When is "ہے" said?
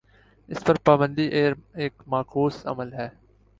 2.93-3.07